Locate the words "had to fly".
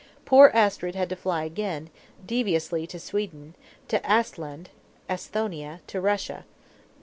0.95-1.43